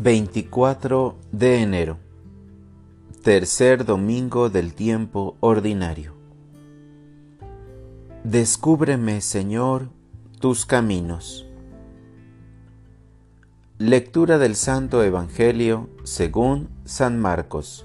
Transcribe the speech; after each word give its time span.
24 0.00 1.18
de 1.32 1.60
enero, 1.60 1.98
tercer 3.24 3.84
domingo 3.84 4.48
del 4.48 4.72
tiempo 4.72 5.36
ordinario. 5.40 6.14
Descúbreme, 8.22 9.20
Señor, 9.20 9.88
tus 10.38 10.66
caminos. 10.66 11.48
Lectura 13.78 14.38
del 14.38 14.54
Santo 14.54 15.02
Evangelio 15.02 15.90
según 16.04 16.68
San 16.84 17.18
Marcos. 17.18 17.84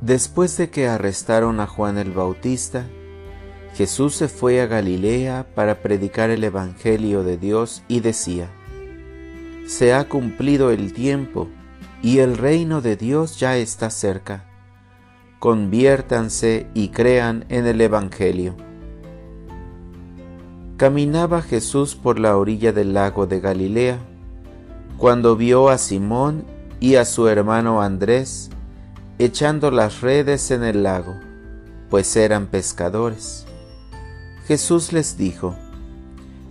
Después 0.00 0.56
de 0.56 0.70
que 0.70 0.86
arrestaron 0.86 1.58
a 1.58 1.66
Juan 1.66 1.98
el 1.98 2.12
Bautista, 2.12 2.86
Jesús 3.74 4.14
se 4.14 4.28
fue 4.28 4.60
a 4.60 4.66
Galilea 4.66 5.48
para 5.56 5.82
predicar 5.82 6.30
el 6.30 6.44
Evangelio 6.44 7.24
de 7.24 7.38
Dios 7.38 7.82
y 7.88 7.98
decía, 7.98 8.52
Se 9.68 9.92
ha 9.92 10.08
cumplido 10.08 10.70
el 10.70 10.94
tiempo 10.94 11.46
y 12.00 12.20
el 12.20 12.38
reino 12.38 12.80
de 12.80 12.96
Dios 12.96 13.38
ya 13.38 13.58
está 13.58 13.90
cerca. 13.90 14.46
Conviértanse 15.40 16.68
y 16.72 16.88
crean 16.88 17.44
en 17.50 17.66
el 17.66 17.78
Evangelio. 17.82 18.56
Caminaba 20.78 21.42
Jesús 21.42 21.96
por 21.96 22.18
la 22.18 22.38
orilla 22.38 22.72
del 22.72 22.94
lago 22.94 23.26
de 23.26 23.40
Galilea, 23.40 23.98
cuando 24.96 25.36
vio 25.36 25.68
a 25.68 25.76
Simón 25.76 26.44
y 26.80 26.94
a 26.94 27.04
su 27.04 27.28
hermano 27.28 27.82
Andrés 27.82 28.48
echando 29.18 29.70
las 29.70 30.00
redes 30.00 30.50
en 30.50 30.64
el 30.64 30.82
lago, 30.82 31.14
pues 31.90 32.16
eran 32.16 32.46
pescadores. 32.46 33.44
Jesús 34.46 34.94
les 34.94 35.18
dijo, 35.18 35.54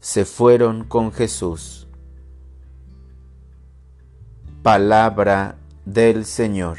se 0.00 0.24
fueron 0.24 0.84
con 0.84 1.12
Jesús. 1.12 1.88
Palabra 4.62 5.56
del 5.84 6.24
Señor. 6.24 6.78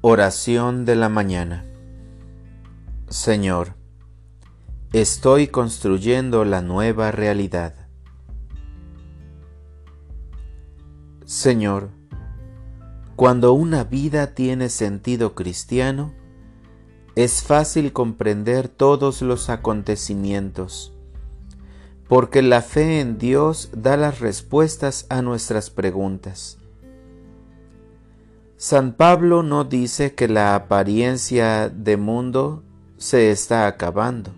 Oración 0.00 0.84
de 0.84 0.96
la 0.96 1.08
mañana. 1.08 1.64
Señor, 3.08 3.74
estoy 4.92 5.46
construyendo 5.46 6.44
la 6.44 6.60
nueva 6.60 7.10
realidad. 7.10 7.74
Señor, 11.24 11.90
cuando 13.16 13.54
una 13.54 13.84
vida 13.84 14.34
tiene 14.34 14.68
sentido 14.68 15.34
cristiano, 15.34 16.12
es 17.16 17.42
fácil 17.42 17.92
comprender 17.92 18.68
todos 18.68 19.22
los 19.22 19.50
acontecimientos 19.50 20.94
porque 22.08 22.42
la 22.42 22.62
fe 22.62 23.00
en 23.00 23.18
Dios 23.18 23.70
da 23.72 23.96
las 23.96 24.20
respuestas 24.20 25.06
a 25.08 25.22
nuestras 25.22 25.70
preguntas. 25.70 26.58
San 28.56 28.92
Pablo 28.92 29.42
no 29.42 29.64
dice 29.64 30.14
que 30.14 30.28
la 30.28 30.54
apariencia 30.54 31.68
de 31.68 31.96
mundo 31.96 32.62
se 32.98 33.30
está 33.30 33.66
acabando. 33.66 34.32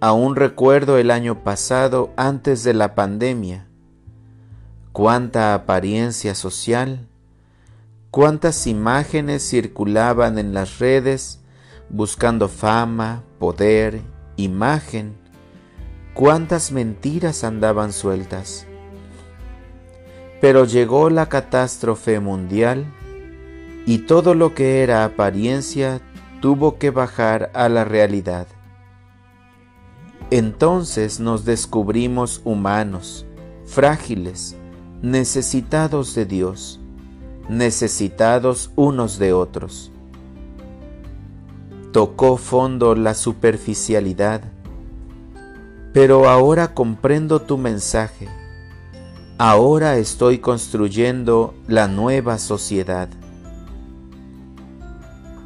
Aún 0.00 0.34
recuerdo 0.34 0.98
el 0.98 1.10
año 1.10 1.44
pasado, 1.44 2.10
antes 2.16 2.64
de 2.64 2.74
la 2.74 2.94
pandemia, 2.94 3.68
cuánta 4.92 5.54
apariencia 5.54 6.34
social, 6.34 7.06
cuántas 8.10 8.66
imágenes 8.66 9.48
circulaban 9.48 10.38
en 10.38 10.52
las 10.52 10.78
redes 10.78 11.40
buscando 11.88 12.48
fama, 12.48 13.22
poder, 13.38 14.00
imagen, 14.36 15.16
cuántas 16.14 16.72
mentiras 16.72 17.44
andaban 17.44 17.92
sueltas. 17.92 18.66
Pero 20.40 20.64
llegó 20.64 21.10
la 21.10 21.28
catástrofe 21.28 22.18
mundial 22.20 22.86
y 23.86 23.98
todo 23.98 24.34
lo 24.34 24.54
que 24.54 24.82
era 24.82 25.04
apariencia 25.04 26.00
tuvo 26.40 26.78
que 26.78 26.90
bajar 26.90 27.50
a 27.54 27.68
la 27.68 27.84
realidad. 27.84 28.46
Entonces 30.30 31.20
nos 31.20 31.44
descubrimos 31.44 32.40
humanos, 32.44 33.26
frágiles, 33.66 34.56
necesitados 35.02 36.14
de 36.14 36.24
Dios, 36.24 36.80
necesitados 37.50 38.70
unos 38.76 39.18
de 39.18 39.32
otros. 39.32 39.90
Tocó 41.92 42.36
fondo 42.36 42.94
la 42.94 43.14
superficialidad, 43.14 44.42
pero 45.92 46.28
ahora 46.28 46.74
comprendo 46.74 47.42
tu 47.42 47.58
mensaje. 47.58 48.28
Ahora 49.36 49.96
estoy 49.96 50.38
construyendo 50.38 51.54
la 51.66 51.88
nueva 51.88 52.38
sociedad. 52.38 53.08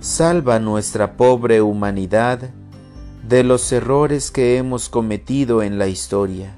Salva 0.00 0.58
nuestra 0.58 1.16
pobre 1.16 1.62
humanidad 1.62 2.50
de 3.26 3.44
los 3.44 3.72
errores 3.72 4.30
que 4.30 4.58
hemos 4.58 4.90
cometido 4.90 5.62
en 5.62 5.78
la 5.78 5.86
historia, 5.86 6.54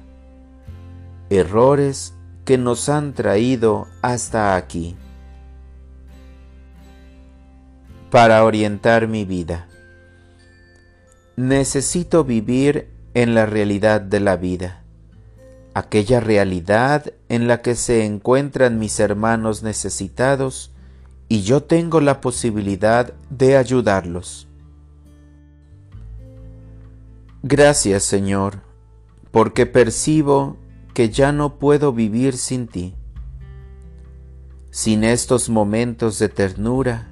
errores 1.29 2.13
que 2.43 2.57
nos 2.57 2.89
han 2.89 3.13
traído 3.13 3.87
hasta 4.01 4.57
aquí. 4.57 4.97
Para 8.09 8.45
orientar 8.45 9.09
mi 9.09 9.25
vida, 9.25 9.67
necesito 11.35 12.23
vivir 12.23 12.87
en 13.13 13.35
la 13.35 13.45
realidad 13.45 13.99
de 13.99 14.21
la 14.21 14.37
vida, 14.37 14.81
aquella 15.73 16.21
realidad 16.21 17.11
en 17.27 17.49
la 17.49 17.61
que 17.61 17.75
se 17.75 18.05
encuentran 18.05 18.79
mis 18.79 19.01
hermanos 19.01 19.61
necesitados 19.61 20.71
y 21.27 21.41
yo 21.41 21.63
tengo 21.63 21.99
la 21.99 22.21
posibilidad 22.21 23.13
de 23.29 23.57
ayudarlos. 23.57 24.47
Gracias 27.43 28.03
Señor, 28.03 28.61
porque 29.31 29.65
percibo 29.65 30.55
que 30.93 31.09
ya 31.09 31.33
no 31.33 31.59
puedo 31.59 31.91
vivir 31.91 32.37
sin 32.37 32.67
ti, 32.67 32.95
sin 34.71 35.03
estos 35.03 35.49
momentos 35.49 36.19
de 36.19 36.29
ternura 36.29 37.09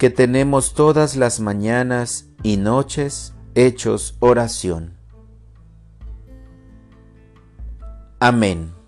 que 0.00 0.08
tenemos 0.08 0.72
todas 0.72 1.14
las 1.14 1.40
mañanas 1.40 2.30
y 2.42 2.56
noches 2.56 3.34
hechos 3.54 4.16
oración. 4.20 4.96
Amén. 8.18 8.79